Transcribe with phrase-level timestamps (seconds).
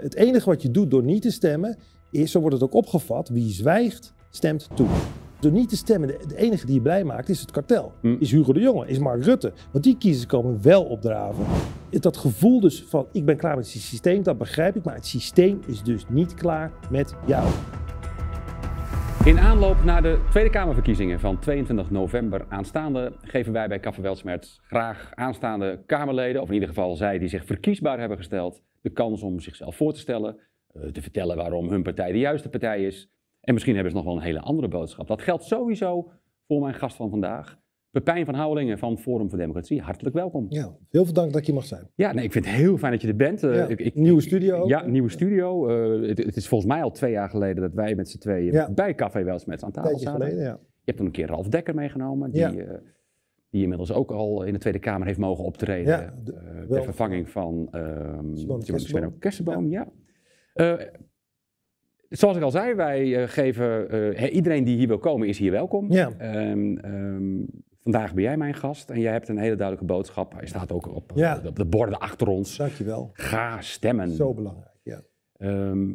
[0.00, 1.76] het enige wat je doet door niet te stemmen,
[2.10, 4.88] is, zo wordt het ook opgevat, wie zwijgt, stemt toe.
[5.40, 7.92] Door niet te stemmen, de, de enige die je blij maakt, is het kartel.
[8.00, 8.16] Hm.
[8.18, 9.52] Is Hugo de Jonge, is Mark Rutte.
[9.72, 11.44] Want die kiezers komen wel opdraven.
[11.90, 14.84] Dat gevoel dus van, ik ben klaar met het systeem, dat begrijp ik.
[14.84, 17.48] Maar het systeem is dus niet klaar met jou.
[19.28, 24.14] In aanloop naar de Tweede Kamerverkiezingen van 22 november aanstaande geven wij bij Café
[24.60, 29.22] graag aanstaande Kamerleden, of in ieder geval zij die zich verkiesbaar hebben gesteld, de kans
[29.22, 30.38] om zichzelf voor te stellen,
[30.72, 33.10] eh, te vertellen waarom hun partij de juiste partij is.
[33.40, 35.06] En misschien hebben ze nog wel een hele andere boodschap.
[35.06, 36.10] Dat geldt sowieso
[36.46, 37.58] voor mijn gast van vandaag,
[37.90, 39.80] Pepijn van Houwelingen van Forum voor Democratie.
[39.80, 40.46] Hartelijk welkom.
[40.48, 41.90] Ja, heel veel dank dat ik hier mag zijn.
[41.94, 43.42] Ja, nee, ik vind het heel fijn dat je er bent.
[43.42, 44.66] Eh, Ja, ik, ik- nieuwe studio.
[44.68, 45.68] Ja, nieuwe studio.
[45.68, 48.52] Eh, het, het is volgens mij al twee jaar geleden dat wij met z'n tweeën
[48.52, 48.70] Ja.
[48.70, 50.20] bij Café Welsmets aan tafel zaten.
[50.20, 50.50] geleden, ja.
[50.60, 52.78] Je hebt toen een keer Ralf Dekker meegenomen, die, eh,
[53.50, 56.20] die inmiddels ook al in de Tweede Kamer heeft mogen optreden.
[56.24, 59.68] De- ter vervanging van ehm Simone Kersenboom.
[59.70, 59.88] Ja.
[62.08, 65.92] Zoals ik al zei, wij geven iedereen die hier wil komen, is hier welkom.
[65.92, 66.10] Ja.
[66.18, 66.76] Ehm,
[67.92, 70.32] vandaag ben jij mijn gast en jij hebt een hele duidelijke boodschap.
[70.32, 71.40] Hij staat ook op, Ja.
[71.46, 72.56] op de borden achter ons.
[72.56, 73.10] Dankjewel.
[73.12, 74.10] Ga stemmen.
[74.10, 75.02] Zo belangrijk, ja.
[75.32, 75.94] Ehm,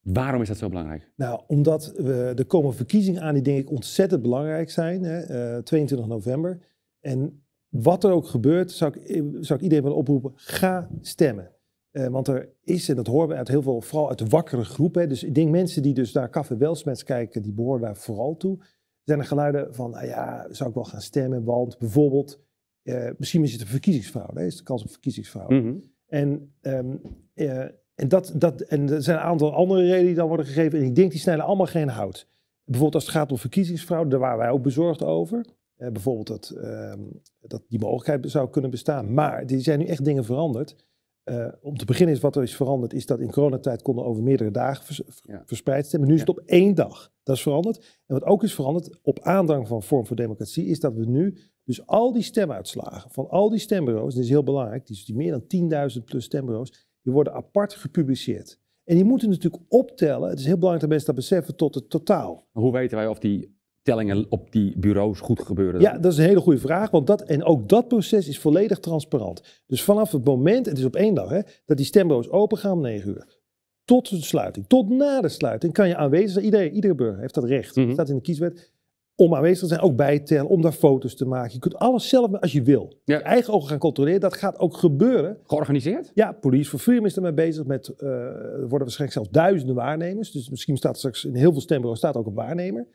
[0.00, 1.12] waarom is dat zo belangrijk?
[1.16, 5.02] Nou, omdat we, er komen verkiezingen aan die denk ik ontzettend belangrijk zijn.
[5.02, 6.58] Hè, eh, 22 november.
[7.00, 11.50] En wat er ook gebeurt, zou ik, eh, zou ik iedereen willen oproepen, ga stemmen.
[11.90, 14.64] Eh, want er is, en dat horen we uit heel veel, vooral uit de wakkere
[14.64, 14.94] groep.
[14.94, 18.36] Hè, dus ik denk mensen die dus naar Café Welsmets kijken, die behoren daar vooral
[18.36, 18.58] toe.
[19.00, 22.40] Er zijn er geluiden van, nou ja, zou ik wel gaan stemmen, want bijvoorbeeld,
[22.82, 25.54] eh, misschien is het een verkiezingsfraude, is de kans op verkiezingsfraude.
[25.54, 25.74] Mhm.
[26.06, 26.96] En, ehm,
[27.34, 27.60] eh,
[27.94, 30.78] en, dat, dat, en er zijn een aantal andere redenen die dan worden gegeven.
[30.78, 32.28] En ik denk die snijden allemaal geen hout.
[32.64, 35.46] Bijvoorbeeld als het gaat om verkiezingsfraude, daar waren wij ook bezorgd over.
[35.76, 37.00] Eh, bijvoorbeeld dat, ehm,
[37.40, 39.14] dat die mogelijkheid zou kunnen bestaan.
[39.14, 40.76] Maar er zijn nu echt dingen veranderd.
[41.24, 44.22] Eh, om te beginnen is wat er is veranderd, is dat in coronatijd konden over
[44.22, 45.42] meerdere dagen vers- Ja.
[45.46, 46.08] verspreid stemmen.
[46.08, 47.12] Nu is het op één dag.
[47.22, 47.76] Dat is veranderd.
[48.06, 51.36] En wat ook is veranderd, op aandrang van Vorm voor Democratie, is dat we nu
[51.64, 55.30] dus al die stemuitslagen van al die stembureaus, dat is heel belangrijk, die, die meer
[55.30, 55.46] dan
[55.98, 58.58] 10.000 plus stembureaus, die worden apart gepubliceerd.
[58.84, 61.90] En die moeten natuurlijk optellen, het is heel belangrijk dat mensen dat beseffen, tot het
[61.90, 62.46] totaal.
[62.52, 65.80] Hoe weten wij of die tellingen op die bureaus goed gebeuren?
[65.80, 68.80] Ja, dat is een hele goede vraag, want dat, en ook dat proces is volledig
[68.80, 69.62] transparant.
[69.66, 72.72] Dus vanaf het moment, het is op één dag, hè, dat die stembureaus open gaan
[72.72, 73.38] om 9 uur,
[73.84, 76.44] tot de sluiting, tot na de sluiting, kan je aanwezig zijn.
[76.44, 77.74] Iedereen, iedere burger heeft dat recht.
[77.74, 78.72] Het staat in de kieswet.
[79.14, 81.52] Om aanwezig te zijn, ook bijtellen, om daar foto's te maken.
[81.52, 82.94] Je kunt alles zelf als je wil.
[83.04, 83.16] Ja.
[83.16, 85.38] Je eigen ogen gaan controleren, dat gaat ook gebeuren.
[85.44, 86.10] Georganiseerd?
[86.14, 90.30] Ja, Police for Freedom is ermee bezig met, eh, er worden waarschijnlijk zelfs duizenden waarnemers.
[90.30, 92.86] Dus misschien staat er straks in heel veel stembureaus staat ook een waarnemer.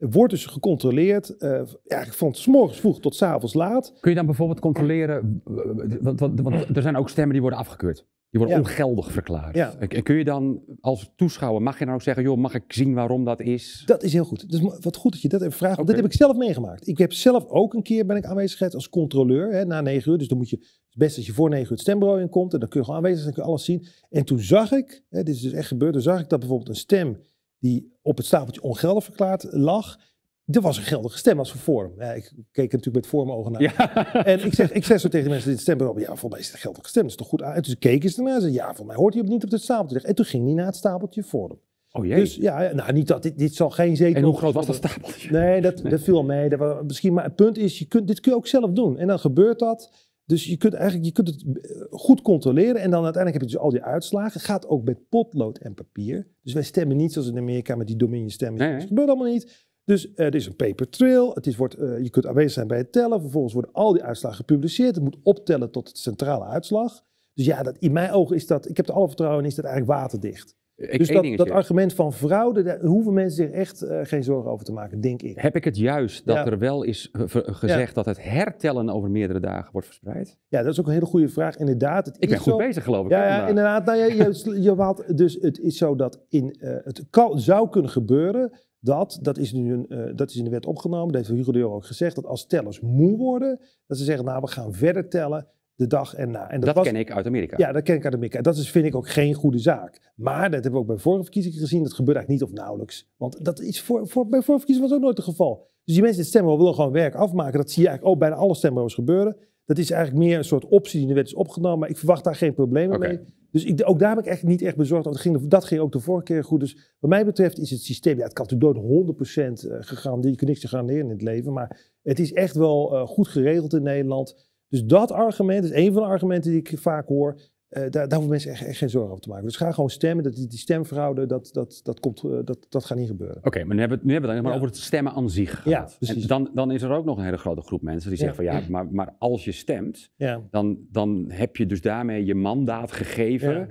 [0.00, 3.92] Wordt dus gecontroleerd, eh ja, van 's morgens vroeg tot 's avonds laat.
[4.00, 7.58] Kun je dan bijvoorbeeld controleren, eh, want, want, want er zijn ook stemmen die worden
[7.58, 8.06] afgekeurd.
[8.30, 8.62] Die worden Ja.
[8.62, 9.54] ongeldig verklaard.
[9.54, 9.74] Ja.
[9.78, 12.94] En kun je dan als toeschouwer, mag je dan ook zeggen, joh, mag ik zien
[12.94, 13.82] waarom dat is?
[13.86, 14.50] Dat is heel goed.
[14.50, 15.76] Dus wat goed dat je dat even vraagt.
[15.76, 15.96] want Oké.
[15.96, 16.86] Dit heb ik zelf meegemaakt.
[16.88, 20.12] Ik heb zelf ook een keer ben ik aanwezig geweest als controleur hè, na 9
[20.12, 20.18] uur.
[20.18, 22.52] Dus dan moet je het best als je voor 9 uur het stembureau inkomt.
[22.52, 23.86] En dan kun je gewoon aanwezig zijn, kun je alles zien.
[24.10, 26.68] En toen zag ik, hè, dit is dus echt gebeurd, toen zag ik dat bijvoorbeeld
[26.68, 27.18] een stem
[27.60, 29.98] die op het stapeltje ongeldig verklaard lag.
[30.44, 31.92] Er was een geldige stem als voor.
[31.98, 33.62] Ja, ik keek er natuurlijk met vormogen naar.
[33.62, 34.24] Ja.
[34.24, 36.46] En ik zeg, ik zeg zo tegen de mensen dit stembureau, ja, volgens mij is
[36.46, 37.54] het een geldige stem, dat is toch goed aan.
[37.54, 39.50] En toen keken ze ernaar en zeiden, ja, volgens mij hoort hij ook niet op
[39.50, 40.08] het stapeltje.
[40.08, 41.60] En toen ging hij naar het stapeltje Forum.
[41.92, 42.16] Oh jee.
[42.16, 44.16] Dus ja, nou niet dat, dit, dit zal geen zeker...
[44.16, 45.30] en hoe groot was dat stapeltje?
[45.30, 46.48] Nee, dat, dat viel mee.
[46.48, 48.98] Dat was, misschien, maar het punt is, je kunt, dit kun je ook zelf doen.
[48.98, 50.09] En dan gebeurt dat.
[50.30, 52.80] Dus je kunt eigenlijk je kunt het eh, goed controleren.
[52.80, 54.40] En dan uiteindelijk heb je dus al die uitslagen.
[54.40, 56.26] Gaat ook met potlood en papier.
[56.42, 58.60] Dus wij stemmen niet zoals in Amerika met die Dominion stemmen.
[58.60, 58.78] Nee.
[58.78, 59.68] Dat gebeurt allemaal niet.
[59.84, 61.34] Dus eh, er is een paper trail.
[61.34, 63.20] Het is, wordt, eh, je kunt aanwezig zijn bij het tellen.
[63.20, 64.94] Vervolgens worden al die uitslagen gepubliceerd.
[64.94, 67.04] Het moet optellen tot het centrale uitslag.
[67.34, 69.54] Dus ja, dat, in mijn ogen is dat, ik heb er alle vertrouwen in, is
[69.54, 70.56] dat eigenlijk waterdicht.
[70.80, 74.64] Ik, dus dat, argument van fraude, daar hoeven mensen zich echt eh, geen zorgen over
[74.64, 75.38] te maken, denk ik.
[75.40, 76.46] Heb ik het juist dat Ja.
[76.46, 80.38] er wel is ge- ge- gezegd dat het hertellen over meerdere dagen wordt verspreid?
[80.48, 81.56] Ja, dat is ook een hele goede vraag.
[81.56, 82.58] Inderdaad, het Ik ben goed zo.
[82.58, 83.10] bezig geloof ik.
[83.10, 83.84] Ja, ja inderdaad.
[83.84, 87.68] Nou, ja, je, je haalt- dus het is zo dat in, eh, het kan, zou
[87.68, 91.26] kunnen gebeuren dat, dat is nu een, eh, dat is in de wet opgenomen, dat
[91.26, 94.40] heeft Hugo de Jonge ook gezegd, dat als tellers moe worden, dat ze zeggen, nou,
[94.40, 95.46] we gaan verder tellen
[95.80, 97.54] de dag en Dat, was, ken ik uit Amerika.
[97.58, 98.36] Ja, dat ken ik uit Amerika.
[98.36, 100.12] En dat is, vind ik ook geen goede zaak.
[100.14, 101.82] Maar dat hebben we ook bij vorige verkiezingen gezien.
[101.82, 103.08] Dat gebeurt eigenlijk niet of nauwelijks.
[103.16, 105.68] Want dat is voor, voor, bij vorige verkiezingen was ook nooit het geval.
[105.84, 107.58] Dus die mensen in het stembureau willen gewoon werk afmaken.
[107.58, 109.36] Dat zie je eigenlijk ook bijna alle stembureaus gebeuren.
[109.64, 111.78] Dat is eigenlijk meer een soort optie die in de wet is opgenomen.
[111.78, 113.20] Maar ik verwacht daar geen problemen mee.
[113.50, 115.22] Dus ik, ook daar ben ik echt niet echt bezorgd over.
[115.22, 116.60] Dat ging, dat ging ook de vorige keer goed.
[116.60, 118.16] Dus wat mij betreft is het systeem...
[118.16, 120.22] Ja, het kan natuurlijk nooit 100% gegaan.
[120.22, 121.52] Je kunt niks garanderen in het leven.
[121.52, 124.49] Maar het is echt wel eh, goed geregeld in Nederland.
[124.70, 127.40] Dus dat argument is een van de argumenten die ik vaak hoor.
[127.68, 129.44] daar, daar hoeven mensen echt, echt, geen zorgen over te maken.
[129.44, 130.24] Dus ga gewoon stemmen.
[130.24, 133.38] Dat, die, die stemfraude, dat, dat, dat, komt, dat, dat gaat niet gebeuren.
[133.42, 135.30] Oké, maar nu hebben we het, nu hebben we het maar over het stemmen aan
[135.30, 135.90] zich gehad.
[135.90, 136.22] Ja, precies.
[136.22, 138.44] En dan, dan is er ook nog een hele grote groep mensen die zeggen van
[138.44, 140.10] ja, maar, maar als je stemt,
[140.50, 143.68] dan, dan heb je dus daarmee je mandaat gegeven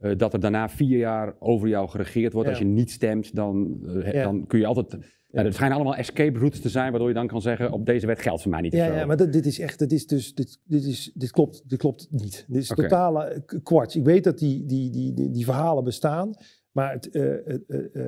[0.00, 2.48] uh, dat er daarna vier jaar over jou geregeerd wordt.
[2.48, 4.96] Als je niet stemt, dan, uh, dan kun je altijd.
[5.30, 5.44] Ja.
[5.44, 8.20] er schijnen allemaal escape routes te zijn, waardoor je dan kan zeggen: op deze wet
[8.20, 8.72] geldt voor mij niet.
[8.72, 11.62] Ja, ja maar dit, dit is echt, dit is dus, dit, dit, is, dit, klopt,
[11.66, 12.44] dit klopt niet.
[12.48, 12.84] Dit is okay.
[12.84, 13.96] totale kwarts.
[13.96, 16.34] Ik weet dat die, die, die, die, die verhalen bestaan.
[16.72, 17.34] Maar het, uh,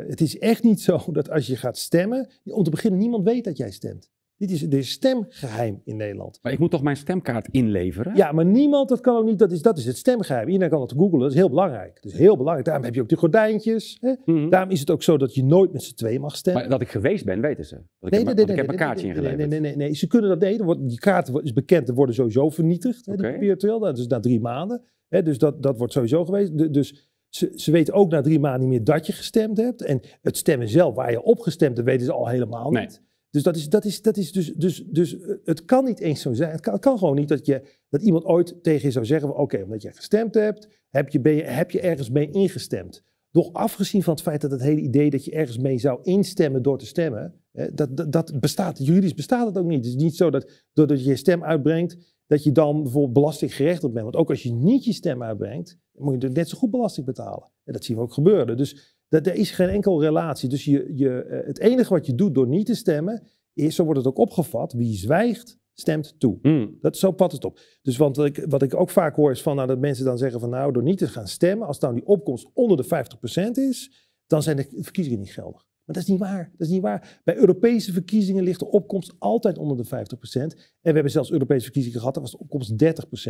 [0.09, 3.45] het is echt niet zo dat als je gaat stemmen, om te beginnen, niemand weet
[3.45, 4.11] dat jij stemt.
[4.41, 6.39] Dit is, de stemgeheim in Nederland.
[6.43, 8.17] Maar ik moet toch mijn stemkaart inleveren?
[8.17, 10.49] Ja, maar niemand, dat kan ook niet, dat is, dat is het stemgeheim.
[10.49, 11.99] Iedereen kan het googlen, dat is heel belangrijk.
[12.03, 12.67] Dat is heel belangrijk.
[12.67, 13.99] Daarom heb je ook die gordijntjes.
[14.01, 14.15] Hè?
[14.25, 14.49] Mhm.
[14.49, 16.63] Daarom is het ook zo dat je nooit met z'n twee mag stemmen.
[16.63, 17.75] Maar dat ik geweest ben, weten ze.
[17.75, 19.37] Nee, ik heb, nee, nee, ik heb mijn kaartje ingeleverd.
[19.37, 20.87] Nee, nee, nee, nee, Ze kunnen dat deden.
[20.87, 23.09] Die kaart is bekend, er worden sowieso vernietigd.
[23.09, 23.33] Okay.
[23.33, 24.83] Hè, virtueel, dat is na drie maanden.
[25.09, 26.73] Hè, dus dat, dat wordt sowieso geweest.
[26.73, 29.83] Dus ze, ze, weten ook na drie maanden niet meer dat je gestemd hebt.
[29.83, 33.03] En het stemmen zelf, waar je op gestemd hebt, weten ze al helemaal niet.
[33.31, 36.21] Dus dat is, dat is, dat is dus, dus, dus eh, het kan niet eens
[36.21, 36.51] zo zijn.
[36.51, 39.63] Het kan, kan gewoon niet dat, je, dat iemand ooit tegen je zou zeggen: Oké,
[39.63, 43.03] omdat je gestemd hebt, heb je, ben je, heb je ergens mee ingestemd.
[43.31, 46.63] Doch afgezien van het feit dat het hele idee dat je ergens mee zou instemmen
[46.63, 48.87] door te stemmen, dat, dat, dat bestaat.
[48.87, 49.77] Juridisch bestaat het ook niet.
[49.77, 51.97] Het is niet zo dat doordat je je stem uitbrengt,
[52.27, 54.05] dat je dan bijvoorbeeld belastinggerechtigd bent.
[54.05, 57.51] Want ook als je niet je stem uitbrengt, moet je net zo goed belasting betalen.
[57.65, 58.57] En dat zien we ook gebeuren.
[58.57, 60.49] Dus dat, er is geen enkel relatie.
[60.49, 63.85] Dus je, je, eh, het enige wat je doet door niet te stemmen, is, zo
[63.85, 66.39] wordt het ook opgevat, wie zwijgt, stemt toe.
[66.43, 66.79] Mm.
[66.81, 67.61] Dat, zo pat het op.
[67.83, 70.19] Dus want wat ik, wat ik ook vaak hoor is van, nou, dat mensen dan
[70.19, 73.07] zeggen van nou, door niet te gaan stemmen, als dan die opkomst onder de
[73.49, 75.69] 50% is, dan zijn de verkiezingen niet geldig.
[75.91, 76.51] Maar dat is niet waar.
[76.57, 77.21] Dat is niet waar.
[77.25, 79.89] Bij Europese verkiezingen ligt de opkomst altijd onder de 50%.
[79.91, 82.77] En we hebben zelfs Europese verkiezingen gehad, daar was de opkomst 30%.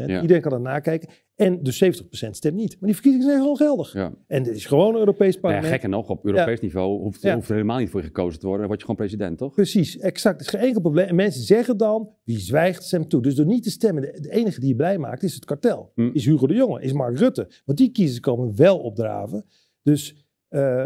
[0.06, 1.08] Iedereen kan dat nakijken.
[1.34, 1.88] En dus 70%
[2.30, 2.70] stemt niet.
[2.70, 3.92] Maar die verkiezingen zijn gewoon geldig.
[3.92, 4.14] Ja.
[4.26, 5.66] En dit is gewoon een Europees parlement.
[5.66, 8.46] Ja, gekker nog, op Europees niveau hoeft, hoeft, er helemaal niet voor je gekozen te
[8.46, 8.60] worden.
[8.60, 9.54] Dan word je gewoon president, toch?
[9.54, 10.38] Precies, exact.
[10.38, 11.06] Het is geen enkel probleem.
[11.06, 13.22] En mensen zeggen dan, wie zwijgt, stemt toe.
[13.22, 15.92] Dus door niet te stemmen, de, enige die je blij maakt, is het kartel.
[15.94, 16.10] Hm.
[16.12, 17.48] Is Hugo de Jonge, is Mark Rutte.
[17.64, 19.44] Want die kiezers komen wel opdraven.
[19.82, 20.85] Dus uh,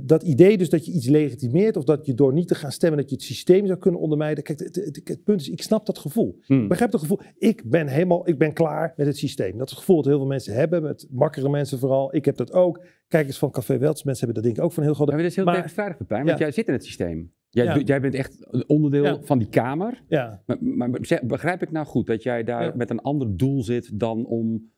[0.00, 2.98] dat idee dus dat je iets legitimeert of dat je door niet te gaan stemmen
[2.98, 4.42] dat je het systeem zou kunnen ondermijnen.
[4.42, 6.38] Kijk, het, het, punt is, ik snap dat gevoel.
[6.42, 6.62] Hmm.
[6.62, 7.20] Ik begrijp het gevoel.
[7.38, 9.58] Ik ben helemaal, ik ben klaar met het systeem.
[9.58, 12.14] Dat is het gevoel dat heel veel mensen hebben, met makkere mensen vooral.
[12.14, 12.84] Ik heb dat ook.
[13.08, 15.08] Kijkers van Café Welts, mensen hebben dat denk ik ook van heel groot.
[15.08, 17.32] Maar dat is heel tegenstrijdig, Pepijn, want jij zit in het systeem.
[17.50, 20.02] Jij, jij bent echt een onderdeel van die Kamer.
[20.08, 20.42] Ja.
[20.46, 20.90] Maar, maar,
[21.22, 24.70] begrijp ik nou goed dat jij daar met een ander doel zit dan om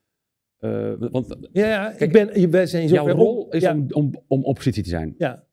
[0.60, 4.82] uh, want, ja, ja ik ben, wij zijn jouw rol is om, om, om oppositie
[4.82, 5.14] te zijn.
[5.19, 5.44] Ja.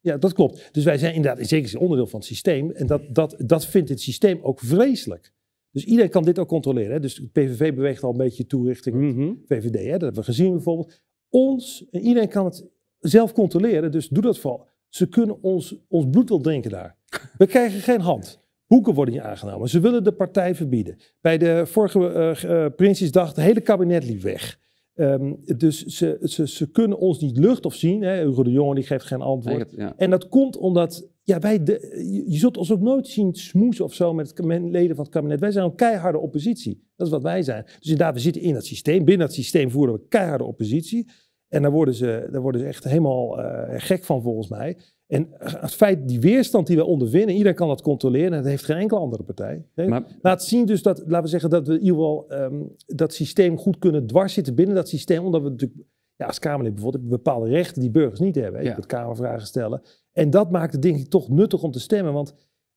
[0.00, 0.68] ja, dat klopt.
[0.72, 2.70] Dus wij zijn inderdaad in zekere zin onderdeel van het systeem.
[2.70, 5.32] En dat, dat, dat vindt het systeem ook vreselijk.
[5.70, 6.92] Dus iedereen kan dit ook controleren.
[6.92, 7.00] Hè?
[7.00, 9.74] Dus de PVV beweegt al een beetje toe richting mm VVD.
[9.74, 9.90] Hè?
[9.90, 11.02] Dat hebben we gezien bijvoorbeeld.
[11.28, 12.64] Ons, en iedereen kan het
[12.98, 13.90] zelf controleren.
[13.90, 14.66] Dus doe dat vooral.
[14.88, 16.96] Ze kunnen ons, ons bloed wel drinken daar.
[17.38, 18.40] We krijgen geen hand.
[18.66, 19.68] Boeken worden niet aangenomen.
[19.68, 20.96] Ze willen de partij verbieden.
[21.20, 24.58] Bij de vorige uh, Prinsjesdag, het hele kabinet liep weg.
[24.94, 28.02] Ehm, dus ze, ze, ze kunnen ons niet lucht of zien.
[28.02, 28.24] Hè.
[28.24, 29.74] Hugo de Jonge die geeft geen antwoord.
[29.96, 33.94] En dat komt omdat ja, wij de, je, zult ons ook nooit zien smoesen of
[33.94, 35.40] zo met, het, leden van het kabinet.
[35.40, 36.84] Wij zijn een keiharde oppositie.
[36.96, 37.64] Dat is wat wij zijn.
[37.64, 39.04] Dus inderdaad, we zitten in dat systeem.
[39.04, 41.08] Binnen dat systeem voeren we keiharde oppositie.
[41.48, 44.76] En daar worden ze, daar worden ze echt helemaal gek van volgens mij.
[45.06, 48.64] En het feit, die weerstand die we ondervinden, iedereen kan dat controleren en dat heeft
[48.64, 49.64] geen enkele andere partij.
[49.74, 53.14] Maar, Laat zien dus dat, laten we zeggen, dat we in ieder geval ehm, dat
[53.14, 55.80] systeem goed kunnen dwars zitten binnen dat systeem, omdat we natuurlijk,
[56.16, 58.64] ja, als Kamerlid bijvoorbeeld, bepaalde rechten die burgers niet hebben.
[58.64, 59.82] Je kunt Kamervragen stellen.
[60.12, 62.34] En dat maakt het denk ik toch nuttig om te stemmen, want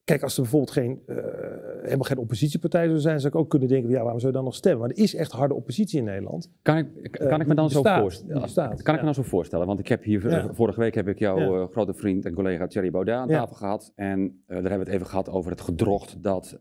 [0.09, 1.15] Kijk, als er bijvoorbeeld geen, uh,
[1.81, 4.45] helemaal geen oppositiepartij zou zijn, zou ik ook kunnen denken, ja, waarom zou je dan
[4.45, 4.81] nog stemmen?
[4.81, 6.51] Maar er is echt harde oppositie in Nederland.
[6.61, 8.41] Kan ik, kan ik me dan zo voorstellen?
[8.83, 9.67] kan ik me dan zo voorstellen?
[9.67, 13.15] Want ik heb hier, vorige week heb ik jouw grote vriend en collega Thierry Baudet
[13.15, 13.91] aan tafel gehad.
[13.95, 16.57] En uh, daar hebben we het even gehad over het gedrocht dat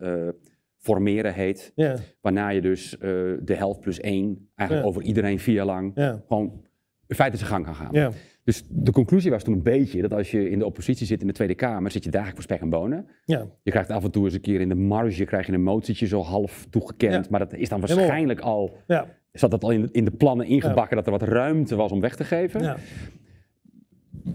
[0.77, 1.73] formeren heet.
[2.21, 2.97] Waarna je dus
[3.41, 5.93] de helft plus één, eigenlijk over iedereen vier lang,
[6.27, 6.65] gewoon
[7.07, 8.13] in feite zijn gang kan gaan.
[8.49, 11.27] Dus de conclusie was toen een beetje dat als je in de oppositie zit in
[11.27, 13.07] de Tweede Kamer, zit je dagelijks voor spek en bonen.
[13.25, 13.47] Ja.
[13.63, 16.07] Je krijgt af en toe eens een keer in de marge krijg je een motietje
[16.07, 17.31] zo half toegekend.
[17.31, 19.07] Maar dat is dan waarschijnlijk al, ja.
[19.33, 22.01] zat dat al in de, in de plannen ingebakken dat er wat ruimte was om
[22.01, 22.77] weg te geven.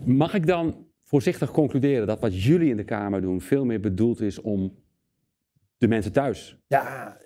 [0.05, 4.22] Mag ik dan voorzichtig concluderen dat wat jullie in de Kamer doen veel meer bedoeld
[4.22, 4.74] is om
[5.77, 7.17] de mensen thuis ja,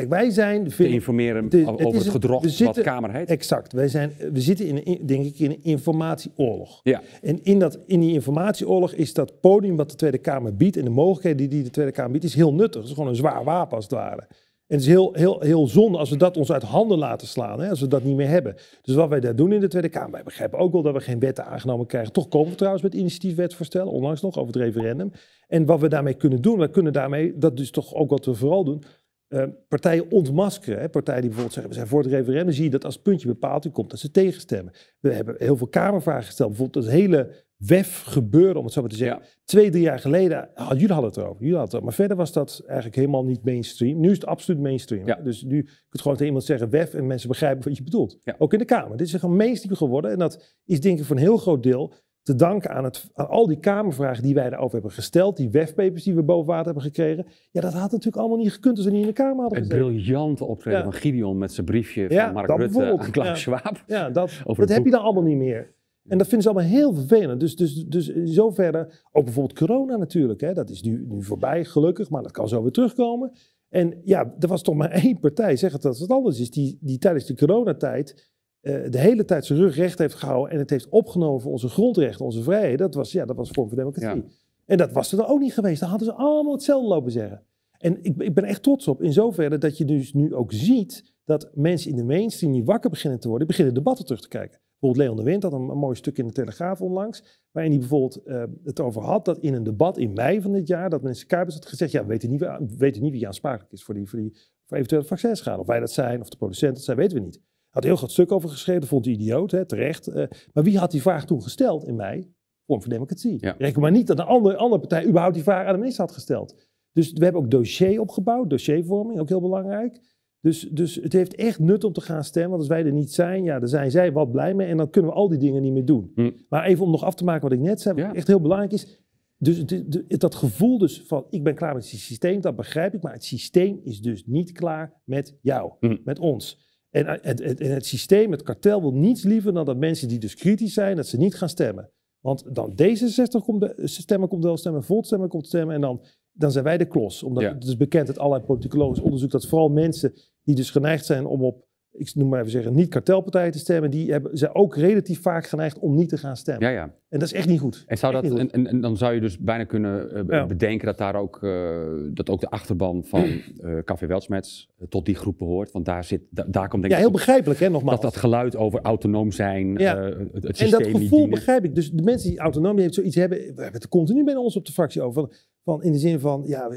[0.00, 0.68] Kijk, wij zijn...
[0.68, 3.28] Te informeren over het, gedrocht wat Kamer heet.
[3.28, 3.72] Exact.
[3.72, 6.80] Wij zijn, we zitten in een, denk ik in een informatieoorlog.
[6.82, 7.02] Ja.
[7.22, 10.76] En in, dat, in die informatieoorlog is dat podium wat de Tweede Kamer biedt...
[10.76, 12.80] en de mogelijkheden die, die de Tweede Kamer biedt, is heel nuttig.
[12.80, 14.26] Het is gewoon een zwaar wapen als het ware.
[14.70, 17.60] En het is heel, heel, heel zonde als we dat ons uit handen laten slaan,
[17.60, 18.56] hè, als we dat niet meer hebben.
[18.82, 21.00] Dus wat wij daar doen in de Tweede Kamer, wij begrijpen ook wel dat we
[21.00, 22.12] geen wetten aangenomen krijgen.
[22.12, 25.12] Toch komen we trouwens met initiatiefwetsvoorstellen, onlangs nog over het referendum.
[25.48, 28.34] En wat we daarmee kunnen doen, we kunnen daarmee, dat is toch ook wat we
[28.34, 28.82] vooral doen,
[29.30, 30.80] uh, partijen ontmaskeren.
[30.80, 30.88] Hè.
[30.88, 33.28] Partijen die bijvoorbeeld zeggen, we zijn voor het referendum, zie je dat als het puntje
[33.28, 34.72] bepaald u komt, dat ze tegenstemmen.
[35.00, 38.90] We hebben heel veel Kamervragen gesteld, bijvoorbeeld het hele WEF gebeuren, om het zo maar
[38.90, 39.22] te zeggen.
[39.44, 41.84] Twee, drie jaar geleden, ah, jullie hadden het erover, jullie hadden het erover.
[41.84, 44.00] Maar verder was dat eigenlijk helemaal niet mainstream.
[44.00, 45.06] Nu is het absoluut mainstream.
[45.06, 45.14] Ja.
[45.14, 48.18] Dus nu kun je gewoon tegen iemand zeggen WEF en mensen begrijpen wat je bedoelt.
[48.38, 48.96] Ook in de Kamer.
[48.96, 51.94] Dit is gewoon mainstream geworden en dat is denk ik voor een heel groot deel
[52.22, 56.04] te danken aan, het, aan al die Kamervragen die wij daarover hebben gesteld, die WEF-papers
[56.04, 57.26] die we boven water hebben gekregen.
[57.50, 59.68] Ja, dat had natuurlijk allemaal niet gekund als we niet in de Kamer hadden Het
[59.68, 63.82] briljante optreden van Gideon met zijn briefje van Mark Rutte aan Klaus Schwab.
[63.86, 65.78] Ja, dat, dat heb je dan allemaal niet meer.
[66.08, 67.40] En dat vinden ze allemaal heel vervelend.
[67.40, 71.64] Dus, dus, dus in zoverre, ook bijvoorbeeld corona natuurlijk, hè, dat is nu, nu voorbij
[71.64, 73.32] gelukkig, maar dat kan zo weer terugkomen.
[73.68, 76.78] En ja, er was toch maar één partij, zeg het dat het anders is, die,
[76.80, 80.88] die tijdens de coronatijd de hele tijd zijn rug recht heeft gehouden en het heeft
[80.88, 82.78] opgenomen voor onze grondrechten, onze vrijheden.
[82.78, 84.24] Dat was, ja, dat was vorm van democratie.
[84.66, 85.80] En dat was er dan ook niet geweest.
[85.80, 87.42] Dan hadden ze allemaal hetzelfde lopen zeggen.
[87.78, 91.14] En ik, ik ben echt trots op in zoverre dat je dus nu ook ziet
[91.24, 94.60] dat mensen in de mainstream die wakker beginnen te worden, beginnen debatten terug te kijken.
[94.78, 97.80] Bijvoorbeeld Leon de Wind had een, een mooi stuk in de Telegraaf onlangs, waarin hij
[97.80, 101.02] bijvoorbeeld uh, het over had dat in een debat in mei van dit jaar, dat
[101.02, 103.94] minister Kuipers had gezegd, ja, we weten niet, we weten niet wie aansprakelijk is voor,
[103.94, 104.36] die, voor, die,
[104.66, 105.60] voor eventuele vaccinschade.
[105.60, 107.40] Of wij dat zijn, of de producenten dat zijn, weten we niet.
[107.70, 110.08] Had heel groot stuk over geschreven, vond hij idioot, hè, terecht.
[110.08, 110.14] Uh,
[110.52, 112.32] maar wie had die vraag toen gesteld in mei?
[112.66, 113.36] Vorm van Democratie.
[113.40, 113.54] Ja.
[113.58, 116.14] Reken maar niet dat een andere, andere partij überhaupt die vraag aan de minister had
[116.14, 116.68] gesteld.
[116.92, 120.00] Dus we hebben ook dossier opgebouwd, dossiervorming, ook heel belangrijk.
[120.40, 122.50] Dus, dus het heeft echt nut om te gaan stemmen.
[122.50, 124.66] Want als wij er niet zijn, ja, dan zijn zij wat blij mee.
[124.66, 126.12] En dan kunnen we al die dingen niet meer doen.
[126.14, 126.30] Hm.
[126.48, 128.72] Maar even om nog af te maken wat ik net zei, wat echt heel belangrijk
[128.72, 128.98] is.
[129.38, 129.64] Dus
[130.06, 133.02] dat gevoel dus van ik ben klaar met het systeem, dat begrijp ik.
[133.02, 135.96] Maar het systeem is dus niet klaar met jou, hm.
[136.04, 136.68] met ons.
[136.90, 140.34] En het, het, het, systeem, het kartel wil niets liever dan dat mensen die dus
[140.34, 141.90] kritisch zijn, dat ze niet gaan stemmen.
[142.20, 146.04] Want dan D66 komt de, stemmen komt wel stemmen, Volt stemmen komt stemmen en dan,
[146.32, 147.22] dan zijn wij de klos.
[147.22, 151.26] Omdat het is bekend uit allerlei politicologisch onderzoek dat vooral mensen die dus geneigd zijn
[151.26, 154.76] om op ik noem maar even zeggen, niet kartelpartijen te stemmen, die hebben, zijn ook
[154.76, 156.68] relatief vaak geneigd om niet te gaan stemmen.
[156.68, 156.94] Ja, ja.
[157.10, 157.84] En dat is echt niet goed.
[157.86, 161.14] En, zou dat, en, en, dan zou je dus bijna kunnen uh, bedenken dat daar
[161.14, 161.78] ook, uh,
[162.12, 165.72] dat ook de achterban van uh, Café Weltsmets tot die groep behoort.
[165.72, 168.00] Want daar, zit, da, daar komt denk ja, heel begrijpelijk hè, nogmaals.
[168.00, 170.02] Dat dat geluid over autonoom zijn, ja.
[170.02, 171.74] het, het systeem En dat gevoel begrijp ik.
[171.74, 174.66] Dus de mensen die autonoom hebben zoiets hebben, we hebben het continu bij ons op
[174.66, 175.48] de fractie over.
[175.64, 176.68] Van, in de zin van, ja,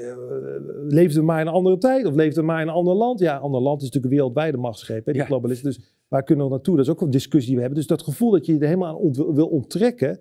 [0.88, 3.20] leefden we maar in een andere tijd of leefden we maar in een ander land?
[3.20, 5.28] Ja, ander land is natuurlijk een wereldwijde machtsgreep, hè, die ja.
[5.28, 5.70] globalisten.
[5.70, 5.80] Dus
[6.14, 6.76] waar kunnen we naartoe?
[6.76, 7.80] Dat is ook een discussie die we hebben.
[7.80, 10.20] Dus dat gevoel dat je er helemaal aan wil onttrekken,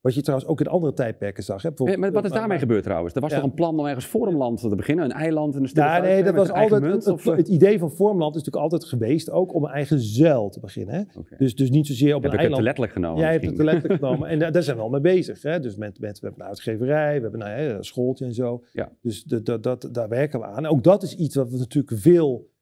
[0.00, 1.62] wat je trouwens ook in andere tijdperken zag.
[1.62, 1.96] Hè?
[1.96, 3.14] maar wat is daarmee gebeurd trouwens?
[3.14, 5.04] Er was toch een plan om ergens Vormland te beginnen?
[5.04, 5.84] Een eiland in de stad?
[5.84, 6.82] Ja, nee, dat was altijd.
[6.82, 10.48] Munt, het, het, idee van Vormland is natuurlijk altijd geweest ook om een eigen zuil
[10.48, 10.94] te beginnen.
[10.94, 11.00] Hè?
[11.00, 11.38] Okay.
[11.38, 12.42] Dus, dus niet zozeer op een eiland.
[12.42, 13.20] Heb het letterlijk genomen?
[13.20, 14.28] Jij hebt het letterlijk genomen.
[14.28, 15.42] En daar zijn we al mee bezig.
[15.42, 15.60] Hè?
[15.60, 18.64] Dus met, met, we hebben een uitgeverij, we hebben nou, een schooltje en zo.
[18.72, 18.92] Ja.
[19.00, 20.56] Dus dat, dat, daar werken we aan.
[20.56, 22.56] En ook dat is iets wat we natuurlijk veel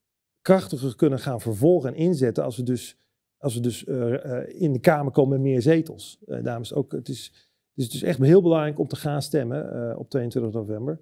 [0.46, 2.98] krachtiger kunnen gaan vervolgen en inzetten als we dus,
[3.38, 6.18] als we dus uh, uh, in de Kamer komen met meer zetels.
[6.26, 7.32] Uh, dames, ook, het is
[7.74, 11.00] dus het is echt heel belangrijk om te gaan stemmen op 22 november.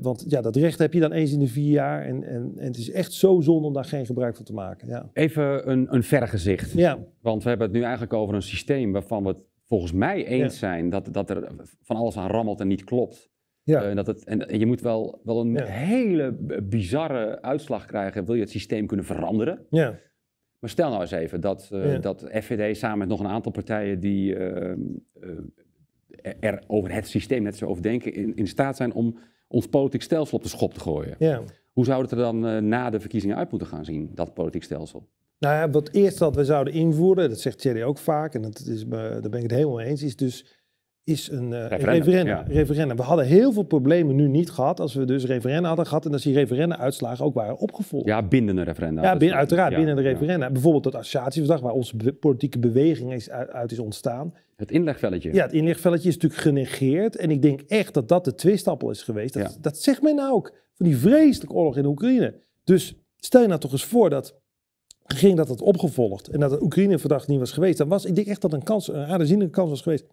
[0.00, 2.02] Want ja, dat recht heb je dan eens in de vier jaar.
[2.02, 4.88] En, en, en het is echt zo zonde om daar geen gebruik van te maken.
[4.88, 5.10] Ja.
[5.12, 6.72] Even een, een vergezicht.
[6.72, 6.98] Ja.
[7.20, 10.58] Want we hebben het nu eigenlijk over een systeem waarvan we het volgens mij eens
[10.58, 11.50] zijn dat, dat er
[11.82, 13.30] van alles aan rammelt en niet klopt.
[13.64, 13.88] Ja.
[13.88, 18.40] Uh, dat het, en, je moet wel, wel een hele bizarre uitslag krijgen, wil je
[18.40, 19.66] het systeem kunnen veranderen.
[19.70, 19.98] Ja.
[20.58, 24.00] Maar stel nou eens even dat, uh, dat FVD samen met nog een aantal partijen
[24.00, 24.80] die ehm,
[26.40, 29.18] er over het systeem net zo over denken, in, in staat zijn om
[29.48, 31.14] ons politiek stelsel op de schop te gooien.
[31.18, 31.42] Ja.
[31.72, 35.08] Hoe zou het er dan na de verkiezingen uit moeten gaan zien, dat politiek stelsel?
[35.38, 38.60] Nou ja, wat eerst dat we zouden invoeren, dat zegt Thierry ook vaak, en dat
[38.66, 40.63] is, daar ben ik het helemaal mee eens, is dus
[41.04, 42.44] is een uh, referendum.
[42.46, 42.96] referendum.
[42.96, 46.12] We hadden heel veel problemen nu niet gehad als we dus referenda hadden gehad en
[46.12, 48.06] als die referenda-uitslagen ook waren opgevolgd.
[48.06, 49.02] Ja, bindende referenda.
[49.02, 50.50] Ja, uiteraard ja, binnen de referenda.
[50.50, 54.34] Bijvoorbeeld het associatieverdrag waar onze politieke beweging is, uit is ontstaan.
[54.56, 55.32] Het inlegvelletje.
[55.32, 59.02] Ja, het inlegvelletje is natuurlijk genegeerd en ik denk echt dat dat de twistappel is
[59.02, 59.34] geweest.
[59.34, 62.34] Dat, dat zegt men nou ook, van die vreselijke oorlog in Oekraïne.
[62.64, 64.42] Dus stel je nou toch eens voor dat
[65.06, 68.26] ging dat het opgevolgd en dat het Oekraïne-verdrag niet was geweest, dan was ik denk
[68.26, 70.04] echt dat een kans, een aanzienlijke kans was geweest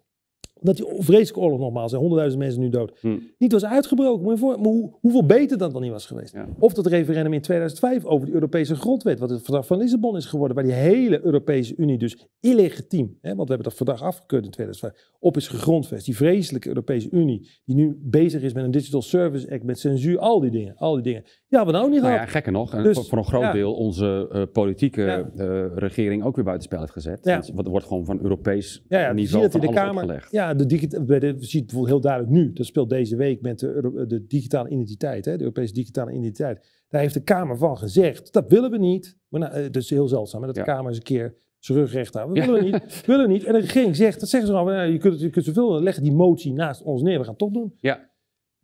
[0.62, 3.18] omdat die vreselijke oorlog nogmaals, zijn honderdduizend mensen nu dood, Hm.
[3.38, 4.38] niet was uitgebroken.
[4.38, 6.32] Voor, maar hoe, hoeveel beter dat dan niet was geweest.
[6.34, 6.48] Ja.
[6.58, 10.26] Of dat referendum in 2005 over de Europese grondwet, wat het verdrag van Lissabon is
[10.26, 14.44] geworden, waar die hele Europese Unie dus illegitiem, hè, want we hebben dat verdrag afgekeurd
[14.44, 16.04] in 2005, op is gegrondvest.
[16.04, 20.18] Die vreselijke Europese Unie, die nu bezig is met een Digital Service Act, met censuur,
[20.18, 21.24] al die dingen, al die dingen.
[21.48, 22.26] Ja, we nou ook niet Nou gehad.
[22.26, 22.74] ja, gekker nog.
[22.74, 23.52] En Dus, voor, voor een groot ja.
[23.52, 25.30] deel onze eh, politieke Ja.
[25.36, 27.24] eh, regering ook weer buitenspel heeft gezet.
[27.54, 30.02] Want Er wordt gewoon van Europees Ja, ja, je ziet niveau van de Kamer.
[30.02, 30.30] opgelegd.
[30.32, 32.52] Ja, de bij de, je ziet het bijvoorbeeld heel duidelijk nu.
[32.52, 36.84] Dat speelt deze week met de, de digitale identiteit, hè, de Europese digitale identiteit.
[36.88, 39.18] Daar heeft de Kamer van gezegd, dat willen we niet.
[39.28, 40.66] Maar nou, eh, dat is heel zeldzaam, hè, dat de Ja.
[40.66, 42.32] Kamer eens een keer zijn rug recht houdt.
[42.32, 42.46] We Ja.
[42.46, 42.74] willen niet,
[43.06, 43.44] we willen niet.
[43.44, 45.82] En de regering zegt, dat zeggen ze gewoon, nou, je kunt, je kunt zoveel willen,
[45.82, 47.74] leggen die motie naast ons neer, we gaan het toch doen.
[47.80, 48.10] Ja,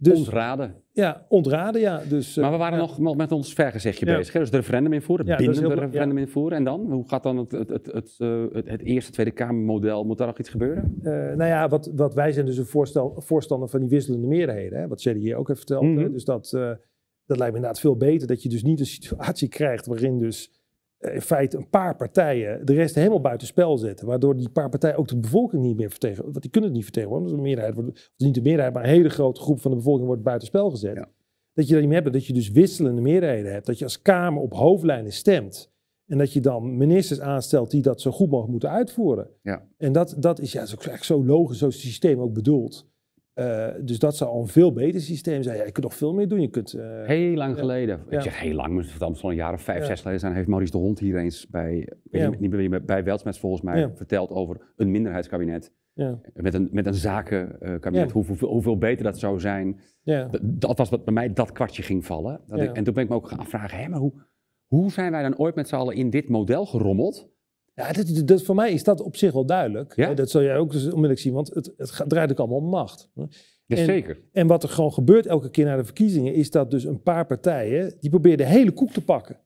[0.00, 0.74] Dus ontraden.
[0.92, 2.02] ja, ontraden, ja.
[2.08, 2.84] Dus, eh, Maar we waren ja.
[2.98, 4.16] nog met ons vergezichtje Ja.
[4.16, 4.32] bezig.
[4.32, 4.38] hè?
[4.38, 6.58] Dus het referendum invoeren, Ja, is bindende referendum invoeren.
[6.58, 6.92] En dan?
[6.92, 10.04] Hoe gaat dan het, het, het, het, eh, het, het eerste Tweede Kamermodel?
[10.04, 10.94] Moet daar nog iets gebeuren?
[11.02, 14.78] Eh, nou ja, wat, wat wij zijn dus een voorstel, voorstander van die wisselende meerderheden.
[14.80, 15.82] Hè, wat Shelly hier ook heeft verteld.
[15.82, 15.98] Mhm.
[15.98, 16.10] hè.
[16.10, 16.70] Dus dat, eh,
[17.26, 18.26] dat lijkt me inderdaad veel beter.
[18.26, 20.57] Dat je dus niet een situatie krijgt waarin dus eh,
[21.00, 24.06] in feite een paar partijen de rest helemaal buitenspel zetten.
[24.06, 26.32] Waardoor die paar partijen ook de bevolking niet meer vertegenwoordigen.
[26.32, 27.36] Want die kunnen het niet vertegenwoordigen.
[27.36, 30.06] Dus een meerderheid wordt, niet de meerderheid, maar een hele grote groep van de bevolking
[30.06, 30.94] wordt buitenspel gezet.
[30.94, 31.08] Ja.
[31.52, 32.12] Dat je dat niet meer hebt.
[32.12, 33.66] Dat je dus wisselende meerderheden hebt.
[33.66, 35.72] Dat je als Kamer op hoofdlijnen stemt.
[36.06, 39.30] En dat je dan ministers aanstelt die dat zo goed mogelijk moeten uitvoeren.
[39.42, 39.68] Ja.
[39.76, 42.86] En dat, dat is ja, dat is zo logisch, zo systeem ook bedoeld.
[43.38, 45.56] Eh, dus dat zou al een veel beter systeem zijn.
[45.56, 46.40] Ja, je kunt nog veel meer doen.
[46.40, 47.58] Je kunt, eh, Heel lang Ja.
[47.60, 48.00] geleden.
[48.08, 50.34] Ik zeg heel lang, maar het moet al een jaar of vijf, zes geleden zijn.
[50.34, 54.30] Heeft Maurice de Hond hier eens bij, weet niet, meer, bij Weltsmets volgens mij verteld
[54.30, 55.72] over een minderheidskabinet.
[55.92, 58.10] ja, Met een, met een zakenkabinet.
[58.10, 59.80] Hoeveel, hoeveel beter dat zou zijn.
[60.02, 60.24] ja.
[60.24, 62.40] Dat, dat was wat bij mij dat kwartje ging vallen.
[62.46, 64.12] Dat ik, en toen ben ik me ook gaan afvragen, hè, maar hoe,
[64.66, 67.30] hoe zijn wij dan ooit met z'n allen in dit model gerommeld?
[67.78, 69.96] Ja dat, dat, voor mij is dat op zich wel duidelijk.
[69.96, 70.14] Ja?
[70.14, 73.10] Dat zal jij ook dus onmiddellijk zien, want het, het draait ook allemaal om macht.
[73.14, 73.30] En-
[73.66, 74.20] Jazeker.
[74.32, 77.26] En wat er gewoon gebeurt elke keer na de verkiezingen, is dat dus een paar
[77.26, 79.36] partijen, die proberen de hele koek te pakken.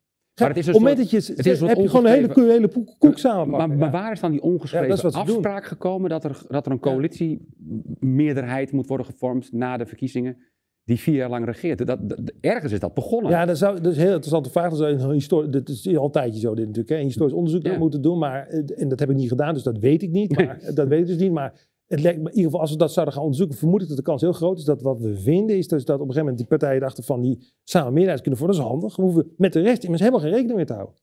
[0.40, 2.12] Maar het is een Op het moment dat je het is heb je gewoon een
[2.12, 3.78] hele, hele koek, Maar, samenpakken.
[3.78, 3.92] maar ja.
[3.92, 5.12] waar is dan die ongeschreven doen.
[5.12, 10.36] afspraak gekomen dat er, dat er een coalitiemeerderheid moet worden gevormd na de verkiezingen
[10.84, 11.86] die vier jaar lang regeert?
[11.86, 13.30] Dat, dat- ergens is dat begonnen.
[13.30, 14.68] Ja, dat, zou, dat is een heel interessante vraag.
[14.70, 16.88] Dat, zou een histori- dat is al een tijdje zo dit natuurlijk.
[16.94, 16.96] Hè.
[16.98, 17.78] Een historisch onderzoek Ja.
[17.78, 18.18] moeten doen.
[18.18, 20.36] Maar, eh, en dat heb ik niet gedaan, dus dat weet ik niet.
[20.36, 21.32] Maar, dat weet ik dus niet.
[21.32, 23.88] Maar het lijkt me, in ieder geval, als we dat zouden gaan onderzoeken, vermoed ik
[23.88, 26.12] dat de kans heel groot is dat wat we vinden, is dus dat op een
[26.12, 28.57] gegeven moment die partijen dachten van die samen meerderheid kunnen voeren.
[28.57, 28.96] Dat is handig.
[28.96, 30.96] We hoeven met de rest immers helemaal geen rekening meer te houden.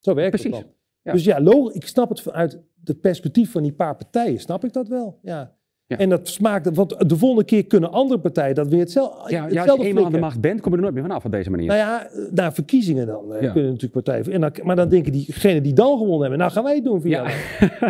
[0.00, 0.64] Zo werkt het dan.
[1.02, 1.12] Ja.
[1.12, 4.72] Dus ja, logisch, ik snap het vanuit het perspectief van die paar partijen, snap ik
[4.72, 5.18] dat wel.
[5.22, 5.56] Ja.
[5.88, 5.98] Ja.
[5.98, 9.30] En dat smaakt, want de volgende keer kunnen andere partijen dat weer hetzelfde.
[9.30, 11.30] Ja, als je eenmaal aan de macht bent, kom je er nooit meer vanaf op
[11.30, 11.66] deze manier.
[11.66, 13.52] Nou ja, na verkiezingen dan eh, Ja.
[13.52, 14.32] kunnen natuurlijk partijen.
[14.32, 17.00] En dan, maar dan denken diegenen die dan gewonnen hebben, nou gaan wij het doen
[17.00, 17.28] via.
[17.28, 17.34] ja.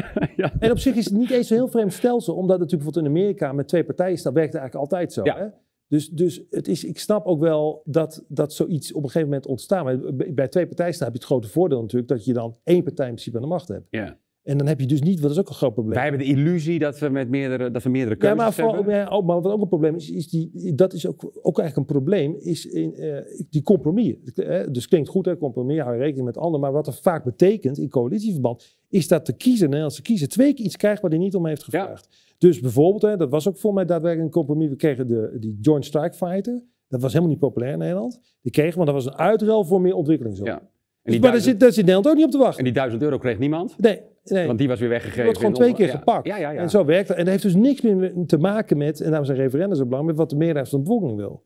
[0.36, 0.52] ja.
[0.58, 3.14] En op zich is het niet eens een heel vreemd stelsel, omdat het natuurlijk bijvoorbeeld
[3.14, 5.22] in Amerika met twee partijen staat, werkt het eigenlijk altijd zo.
[5.24, 5.46] Hè?
[5.88, 9.46] Dus, dus het is, ik snap ook wel dat, dat zoiets op een gegeven moment
[9.46, 9.84] ontstaat.
[9.84, 9.98] Maar
[10.34, 13.12] bij- twee partijen heb je het grote voordeel natuurlijk dat je dan één partij in
[13.12, 13.86] principe aan de macht hebt.
[13.90, 14.16] Ja.
[14.46, 15.94] En dan heb je dus niet, dat is ook een groot probleem.
[15.94, 18.74] Wij hebben de illusie dat we met meerdere, dat we meerdere Ja, keuzes maar, vooral,
[18.74, 18.94] hebben.
[18.94, 21.76] ja, ook, maar wat ook een probleem is, is die, dat is ook, ook eigenlijk
[21.76, 23.18] een probleem, is in, eh,
[23.50, 24.14] die compromis.
[24.34, 26.60] Eh, Dus klinkt goed, hè, compromis, hou je rekening met anderen.
[26.60, 30.54] Maar wat er vaak betekent in coalitieverband, is dat de kiezer, de Nederlandse kiezer, twee
[30.54, 32.34] keer iets krijgt waar hij niet om heeft gevraagd.
[32.38, 34.68] Dus bijvoorbeeld, hè, dat was ook voor mij daadwerkelijk een compromis.
[34.68, 36.62] We kregen de, die Joint Strike Fighter.
[36.88, 38.20] Dat was helemaal niet populair in Nederland.
[38.42, 40.48] Die kregen, want dat was een uitruil voor meer ontwikkelingshulp.
[40.48, 40.58] Ja.
[40.58, 40.62] En
[41.02, 42.58] Dus, maar daar duizend, zit, daar zit Nederland ook niet op te wachten.
[42.58, 44.46] en die duizend euro kreeg niemand, Nee, nee.
[44.46, 45.24] want die was weer weggegeven.
[45.24, 45.92] wordt gewoon twee keer ja.
[45.92, 46.26] gepakt.
[46.26, 46.60] Ja, ja, ja.
[46.60, 47.16] En zo werkt het.
[47.16, 50.06] En dat heeft dus niks meer te maken met, en daarom zijn referenda zo belangrijk,
[50.06, 51.44] met wat de meerderheid van de bevolking wil.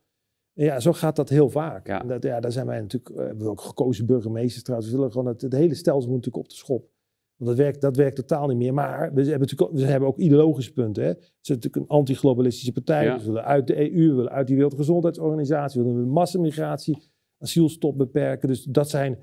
[0.54, 1.86] En ja, zo gaat dat heel vaak.
[1.86, 2.02] Ja.
[2.02, 4.90] En dat, ja, daar zijn wij natuurlijk, eh, we hebben ook gekozen burgemeesters trouwens.
[4.90, 6.88] We willen gewoon het, het hele stelsel moet natuurlijk op de schop.
[7.36, 8.74] Want dat werkt, dat werkt totaal niet meer.
[8.74, 11.02] Maar we hebben, natuurlijk, ook- we hebben ook ideologische punten.
[11.02, 11.08] Hè.
[11.08, 13.04] Het is natuurlijk een anti-globalistische partij.
[13.04, 13.18] Ja.
[13.18, 18.48] We willen uit de EU, we willen uit die Wereldgezondheidsorganisatie, we willen massamigratie, asielstop beperken.
[18.48, 19.18] Dus dat zijn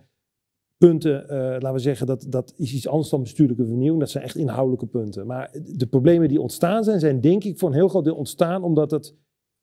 [0.78, 4.00] punten, eh, laten we zeggen, dat, dat is iets anders dan bestuurlijke vernieuwing.
[4.00, 5.28] Dat zijn echt inhoudelijke punten.
[5.28, 8.64] Maar de problemen die ontstaan zijn, zijn denk ik voor een heel groot deel ontstaan
[8.64, 9.16] omdat het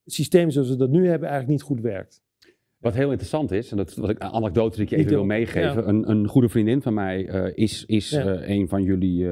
[0.04, 2.22] systeem zoals we dat nu hebben eigenlijk niet goed werkt.
[2.78, 5.10] Wat heel interessant is, en dat is wat ik, een anekdote die ik je even
[5.10, 5.82] wil meegeven.
[5.82, 5.88] ja.
[5.88, 8.24] Een, een goede vriendin van mij eh, is, is Ja.
[8.34, 9.26] eh, een van jullie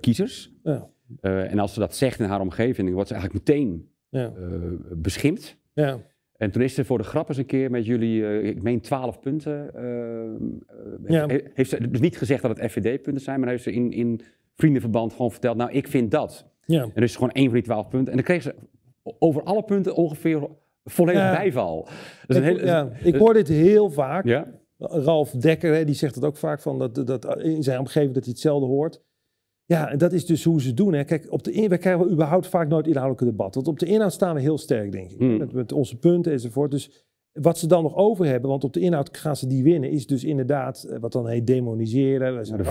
[0.00, 0.52] kiezers.
[0.62, 0.88] Ja.
[1.20, 3.88] En als ze dat zegt in haar omgeving, dan wordt ze eigenlijk meteen
[4.96, 5.56] beschimpt.
[5.72, 5.98] ja,
[6.38, 8.80] En toen is ze voor de grap eens een keer met jullie, eh, ik meen
[8.80, 9.74] 12 punten.
[9.74, 10.30] eh, eh,
[11.06, 11.26] Ja.
[11.54, 14.20] Heeft ze dus niet gezegd dat het FVD-punten zijn, maar heeft ze in, in
[14.54, 16.46] vriendenverband gewoon verteld, nou ik vind dat.
[16.66, 16.82] ja.
[16.82, 18.08] En dus gewoon één van die 12 punten.
[18.10, 18.54] En dan kreeg ze
[19.18, 20.48] over alle punten ongeveer
[20.84, 21.36] volledig Ja.
[21.36, 21.88] bijval.
[22.26, 24.24] Dus een ik, hele- ja, ik hoor dit heel vaak.
[24.24, 24.46] ja?
[24.78, 28.22] Ralf Dekker, hè, die zegt het ook vaak van dat, dat in zijn omgeving dat
[28.24, 29.02] hij hetzelfde hoort.
[29.68, 30.92] Ja, en dat is dus hoe ze doen.
[30.92, 31.04] Hè.
[31.04, 33.54] Kijk, op de in, we krijgen überhaupt vaak nooit inhoudelijke debat.
[33.54, 35.18] Want op de inhoud staan we heel sterk, denk ik.
[35.18, 35.36] Hmm.
[35.36, 36.70] Met, met onze punten enzovoort.
[36.70, 39.90] Dus wat ze dan nog over hebben, want op de inhoud gaan ze die winnen,
[39.90, 42.36] is dus inderdaad eh, wat dan heet demoniseren.
[42.36, 42.64] We zijn de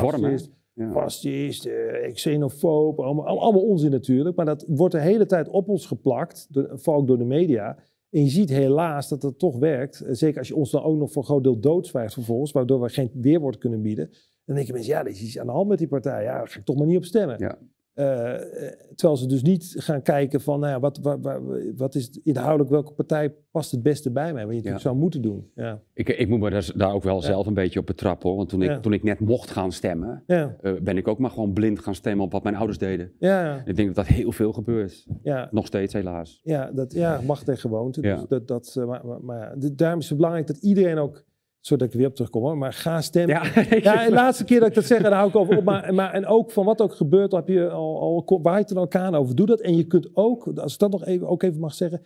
[0.74, 0.92] Ja.
[0.92, 4.36] fascist, eh, xenofoob, allemaal, al- allemaal onzin natuurlijk.
[4.36, 7.78] Maar dat wordt de hele tijd op ons geplakt, door, vooral ook door de media.
[8.10, 10.02] En je ziet helaas dat dat toch werkt.
[10.02, 12.82] Eh, Zeker als je ons dan ook nog voor een groot deel doodzwijgt vervolgens, waardoor
[12.82, 14.10] we geen weerwoord kunnen bieden.
[14.48, 16.24] Dan denken mensen, ja, er is iets aan de hand met die partij.
[16.24, 17.40] Ja, daar ga ik toch maar niet op stemmen.
[17.40, 17.58] Ja.
[17.98, 21.42] Eh, eh, terwijl ze dus niet gaan kijken van, nou ja, wat, wat, wat,
[21.76, 24.42] wat is het inhoudelijk, welke partij past het beste bij mij?
[24.42, 25.52] Wat je natuurlijk zou moeten doen.
[25.56, 25.82] Ja.
[25.94, 28.38] Ik, ik moet me daar, daar ook wel zelf een beetje op betrappen hoor.
[28.38, 30.48] Want toen ik, toen ik net mocht gaan stemmen, eh,
[30.82, 33.12] ben ik ook maar gewoon blind gaan stemmen op wat mijn ouders deden.
[33.20, 35.08] ja, Ik denk dat dat heel veel gebeurt.
[35.24, 35.48] ja.
[35.52, 36.40] Nog steeds helaas.
[36.44, 38.02] Ja, dat, ja macht en gewoonte.
[38.02, 41.24] Dus dat, dat, maar, maar, maar daarom is het belangrijk dat iedereen ook,
[41.68, 43.36] zodat ik er weer op terugkom, hoor, maar ga stemmen.
[43.36, 43.44] Ja,
[43.94, 45.64] Ja, de laatste keer dat ik dat zeg, daar hou ik over op.
[45.64, 48.70] Maar, maar, en ook van wat ook gebeurt, heb je al, al waar je het
[48.70, 49.36] er elkaar over.
[49.36, 49.60] Doe dat.
[49.62, 52.02] En je kunt ook, als ik dat nog even, ook even mag zeggen,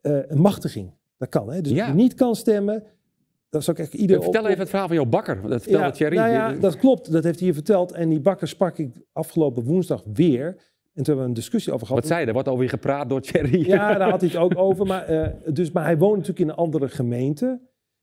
[0.00, 0.92] eh, een machtiging.
[1.18, 1.52] Dat kan.
[1.52, 1.60] Hè?
[1.60, 1.86] Dus Ja.
[1.86, 2.82] je niet kan stemmen,
[3.50, 5.42] dan zou ik echt iedereen Vertel op- even het verhaal van jouw bakker.
[5.48, 6.16] Dat vertelde ja, Thierry.
[6.16, 7.12] Nou ja, dat klopt.
[7.12, 7.92] Dat heeft hij je verteld.
[7.92, 10.46] En die bakker sprak ik afgelopen woensdag weer.
[10.46, 12.00] En toen hebben we een discussie over gehad.
[12.02, 12.26] Wat zei je?
[12.26, 13.66] Er wordt alweer gepraat door Thierry.
[13.66, 14.86] Ja, daar had hij het ook over.
[14.86, 17.60] Maar, eh, dus, maar hij woont natuurlijk in een andere gemeente.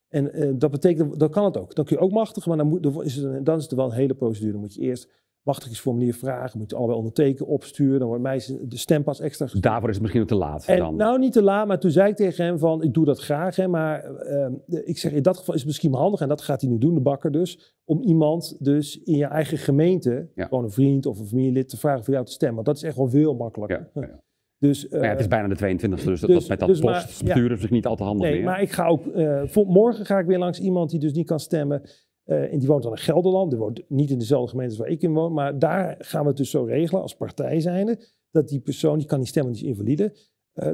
[0.09, 1.75] En eh, dat betekent, dan kan het ook.
[1.75, 3.73] Dan kun je ook machtigen, maar dan, moet, dan, is het een, dan is het
[3.73, 4.51] wel een hele procedure.
[4.51, 7.99] Dan moet je eerst machtigingsformulier vragen, moet je allebei ondertekenen, opsturen.
[7.99, 9.63] Dan wordt mij de stempas extra gestuurd.
[9.65, 10.95] Daarvoor is het misschien ook te laat En, dan.
[10.95, 13.55] nou, niet te laat, maar toen zei ik tegen hem van, ik doe dat graag.
[13.55, 16.41] Hè, maar eh, de- ik zeg, in dat geval is het misschien handig, en dat
[16.41, 20.45] gaat hij nu doen, de bakker dus, om iemand dus in je eigen gemeente, Ja.
[20.47, 22.55] gewoon een vriend of een familielid, te vragen voor jou te stemmen.
[22.55, 23.89] Want dat is echt wel veel makkelijker.
[23.93, 24.23] ja, ja.
[24.67, 26.67] Dus, Maar ja, het is eh, bijna de 22e, dus, dat, dus- dat met dat
[26.67, 28.43] dus poststuren is misschien niet al te handig Nee, meer.
[28.45, 29.08] maar ik ga ook.
[29.08, 31.82] eh, voor, morgen ga ik weer langs iemand die dus niet kan stemmen.
[32.23, 33.49] eh, en die woont dan in Gelderland.
[33.51, 35.34] Die woont niet in dezelfde gemeente als waar ik in woon.
[35.34, 37.99] Maar daar gaan we het dus zo regelen als partij zijnde.
[38.32, 40.15] Dat die persoon, die kan niet stemmen, die is invalide.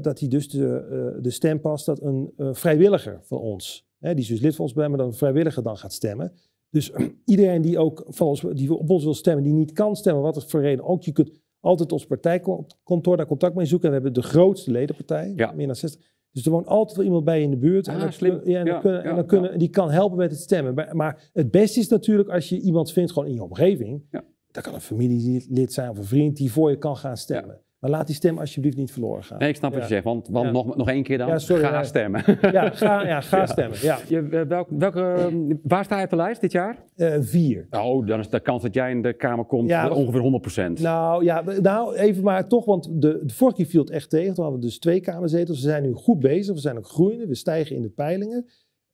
[0.01, 3.87] dat die dus de, de stempas, dat een vrijwilliger van ons.
[3.99, 6.33] Hè, die is dus lid van ons bij, maar dat een vrijwilliger dan gaat stemmen.
[6.69, 6.91] Dus
[7.25, 10.35] iedereen die ook van ons, die op ons wil stemmen, die niet kan stemmen, wat
[10.35, 11.03] is voor reden ook.
[11.03, 13.89] Je kunt altijd ons partijkantoor daar contact mee zoeken.
[13.89, 15.51] En we hebben de grootste ledenpartij, Ja.
[15.51, 16.01] meer dan 60.
[16.31, 17.87] Dus er woont altijd wel iemand bij in de buurt.
[17.87, 18.39] Ah, en dan, slim.
[18.41, 19.57] kun- ja, en dan Ja, kunnen, en ja, dan kunnen, ja.
[19.57, 20.87] die kan helpen met het stemmen.
[20.95, 24.03] Maar, het beste is natuurlijk als je iemand vindt, gewoon in je omgeving.
[24.11, 24.23] Ja.
[24.51, 27.59] Dat kan een familielid zijn of een vriend die voor je kan gaan stemmen.
[27.81, 29.37] Maar laat die stem alsjeblieft niet verloren gaan.
[29.37, 29.87] Nee, ik snap wat Ja.
[29.87, 30.51] je zegt, want, want Ja.
[30.51, 31.27] nog, nog één keer dan.
[31.27, 32.23] Ja, sorry, ga stemmen.
[32.51, 33.77] Ja, ga, ja, ga stemmen.
[33.81, 33.97] Ja.
[34.07, 36.83] Je, eh, welk, welke, eh, waar sta je op de lijst dit jaar?
[36.95, 37.67] Eh, vier.
[37.69, 40.79] Oh, dan is de kans dat jij in de Kamer komt ongeveer 100%.
[40.79, 44.33] Nou ja, nou even maar toch, want de, de vorige keer viel het echt tegen.
[44.33, 45.61] Toen hadden we dus twee kamerzetels.
[45.61, 46.53] We zijn nu goed bezig.
[46.53, 47.27] We zijn ook groeiende.
[47.27, 48.45] We stijgen in de peilingen.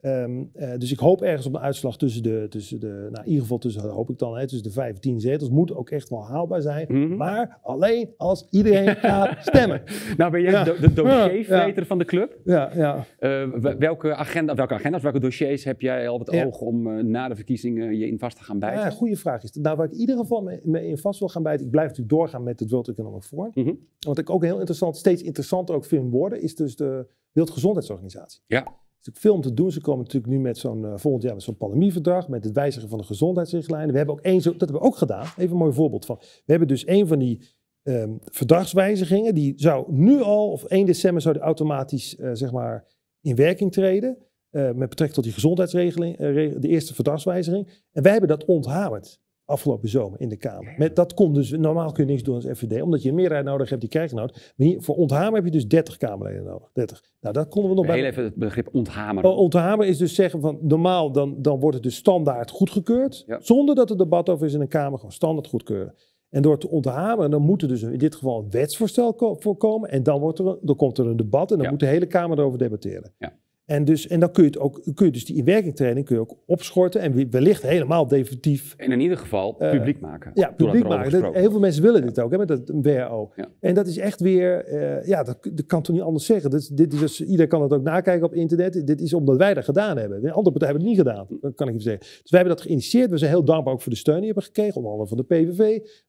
[0.02, 3.28] Ehm, eh, dus ik hoop ergens op een uitslag tussen de, tussen de nou in
[3.28, 5.50] ieder geval tussen, hoop ik dan, hè, tussen de vijf en tien zetels.
[5.50, 6.86] Moet ook echt wel haalbaar zijn.
[6.90, 7.16] Mhm.
[7.16, 9.82] Maar alleen als iedereen gaat stemmen.
[10.18, 10.64] Nou ben jij Ja.
[10.64, 12.38] de, de dossiervreter van de club.
[12.44, 13.06] Ja, ja.
[13.20, 13.48] Eh,
[13.80, 16.46] welke, agenda, welke agenda's, welke dossiers heb jij al het Ja.
[16.46, 18.80] oog om eh, na de verkiezingen je in vast te gaan bijten?
[18.84, 19.52] ja goede vraag is.
[19.52, 21.66] Nou, waar ik in ieder geval mee, mee in vast wil gaan bijten.
[21.66, 23.52] Ik blijf natuurlijk doorgaan met het World Economic Forum.
[23.54, 23.74] Mhm.
[24.00, 28.42] Wat ik ook heel interessant, steeds interessanter ook vind worden, is dus de Wereldgezondheidsorganisatie.
[28.48, 28.68] Ja.
[29.00, 29.72] Is natuurlijk veel om te doen.
[29.72, 32.90] Ze komen natuurlijk nu met zo'n, eh, volgend jaar met zo'n pandemieverdrag, met het wijzigen
[32.90, 33.92] van de gezondheidsrichtlijnen.
[33.92, 35.26] We hebben ook één, dat hebben we ook gedaan.
[35.38, 36.18] Even een mooi voorbeeld van.
[36.20, 41.22] We hebben dus één van die ehm, verdragswijzigingen, die zou nu al, of 1 december
[41.22, 42.86] zou die automatisch, eh, zeg maar,
[43.22, 44.18] in werking treden.
[44.50, 47.68] eh, met betrekking tot die gezondheidsregeling, re- de eerste verdragswijziging.
[47.92, 50.74] En wij hebben dat onthamerd afgelopen zomer in de Kamer.
[50.78, 53.46] Met, dat kon dus, normaal kun je niks doen als FVD, omdat je een meerderheid
[53.48, 54.54] nodig hebt, die krijg je nodig.
[54.58, 56.70] Maar hier, voor onthamer heb je dus 30 Kamerleden nodig.
[56.74, 57.04] 30.
[57.22, 57.96] Nou, dat konden we nog bij.
[57.96, 59.30] Heel even het begrip onthameren.
[59.32, 63.24] Oh, Onthamen is dus zeggen van normaal dan, dan wordt het dus standaard goedgekeurd.
[63.28, 63.38] Ja.
[63.42, 65.94] Zonder dat er debat over is in een Kamer, gewoon standaard goedkeuren.
[66.30, 69.90] En door te onthamen, dan moet er dus in dit geval een wetsvoorstel ko- voorkomen.
[69.90, 71.72] En dan, wordt er dan komt er een debat en dan Ja.
[71.72, 73.14] moet de hele Kamer erover debatteren.
[73.18, 73.34] Ja.
[73.68, 76.22] En, dus, en dan kun je, het ook, kun je dus die inwerkingtreding kun je
[76.22, 80.32] ook opschorten en wellicht helemaal definitief En in ieder geval Eh, publiek maken.
[80.34, 81.22] ja, publiek maken.
[81.22, 82.62] Dat- heel veel mensen willen dit ook, hè, met dat.
[82.84, 83.30] Ja.
[83.60, 86.50] En dat is echt weer, eh, ja, dat, dat kan toch niet anders zeggen.
[86.50, 88.88] Dat, dit is dus, iedereen kan het ook nakijken op internet.
[88.88, 90.22] Dit is omdat wij dat gedaan hebben.
[90.22, 92.02] De andere partijen hebben het niet gedaan, dat kan ik even zeggen.
[92.22, 93.10] Dus wij hebben dat geïnitieerd.
[93.10, 95.18] We zijn heel dankbaar ook voor de steun die we hebben gekregen, onder andere van
[95.18, 95.60] de PVV.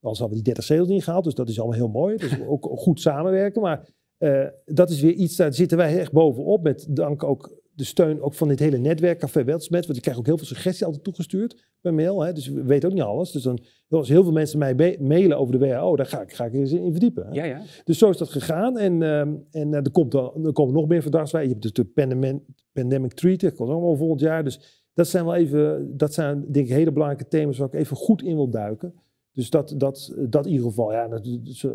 [0.01, 2.16] Anders hadden we die 30 zetels niet gehaald, dus dat is allemaal heel mooi.
[2.16, 3.62] Dus ook goed samenwerken.
[3.62, 6.62] Maar eh, dat is weer iets, daar zitten wij echt bovenop.
[6.62, 9.85] Met dank ook de steun ook van dit hele netwerk Café Weltsmet.
[9.85, 12.22] Want ik krijg ook heel veel suggesties altijd toegestuurd per mail.
[12.22, 13.31] Hè, dus we weten ook niet alles.
[13.31, 16.44] Dus dan, als heel veel mensen mij mailen over de WHO, daar ga ik, ga
[16.44, 17.26] ik eens in verdiepen.
[17.26, 17.33] hè.
[17.33, 17.62] Ja, ja.
[17.85, 18.78] Dus zo is dat gegaan.
[18.78, 21.62] En, ehm, en eh, er, komt dan, er komen nog meer verdragswijzigingen.
[21.62, 24.44] Je hebt dus de pandemic, pandemic Treaty, dat komt ook wel volgend jaar.
[24.44, 27.96] Dus dat zijn wel even, dat zijn denk ik hele belangrijke thema's waar ik even
[27.96, 28.94] goed in wil duiken.
[29.38, 31.27] Dus dat, dat, dat in ieder geval, ja, dat,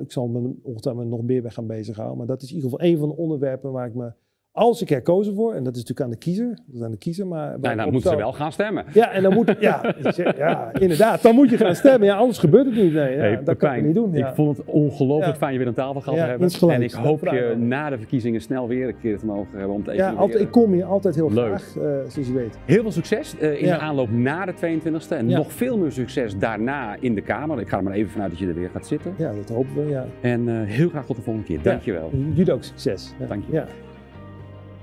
[0.01, 2.17] ik zal me ongetwijfeld nog meer bij gaan bezighouden.
[2.17, 4.11] Maar dat is in ieder geval een van de onderwerpen waar ik me
[4.55, 6.97] als ik herkozen word, en dat is natuurlijk aan de kiezer, dat is aan de
[6.97, 7.59] kiezer, maar...
[7.59, 8.85] Nou, dan moeten ze wel gaan stemmen.
[8.93, 9.95] Ja, en dan moet, ja,
[10.37, 12.07] ja, inderdaad, dan moet je gaan stemmen.
[12.07, 12.93] Ja, anders gebeurt het niet.
[12.93, 14.11] Nee, ja, dat kan je niet doen.
[14.13, 14.27] Ja.
[14.29, 16.71] Ik vond het ongelooflijk fijn je weer aan tafel gehad te hebben.
[16.75, 19.83] En ik hoop je na de verkiezingen snel weer een keer te mogen hebben om
[19.83, 21.45] te Ja, altijd, ik kom hier altijd heel Leuk.
[21.45, 22.57] graag, uh, zoals je weet.
[22.65, 26.37] Heel veel succes uh, in de aanloop na de 22e en nog veel meer succes
[26.37, 27.59] daarna in de Kamer.
[27.59, 29.13] Ik ga er maar even vanuit dat je er weer gaat zitten.
[29.17, 30.05] Ja, dat hopen we, ja.
[30.21, 31.61] En uh, heel graag tot de volgende keer.
[31.61, 32.11] Dankjewel.
[32.33, 33.13] Jullie ook succes.
[33.27, 33.63] Dank je.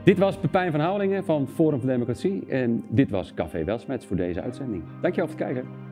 [0.02, 4.16] Dit was Pepijn van Houwelingen van Forum voor Democratie en dit was Café Welsmets voor
[4.16, 4.82] deze uitzending.
[5.00, 5.89] Dankjewel voor het kijken.